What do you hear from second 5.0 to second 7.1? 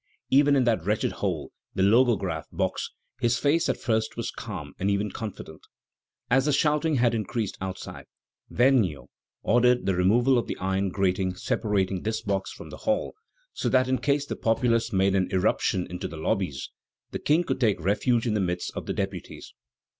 confident. As the shouting